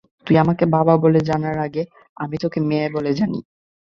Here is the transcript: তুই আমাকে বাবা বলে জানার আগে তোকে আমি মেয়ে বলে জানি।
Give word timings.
তুই 0.27 0.35
আমাকে 0.37 0.63
বাবা 0.75 0.93
বলে 1.03 1.19
জানার 1.29 1.57
আগে 1.59 1.83
তোকে 2.39 2.57
আমি 2.59 2.67
মেয়ে 2.69 2.87
বলে 2.95 3.11
জানি। 3.19 3.39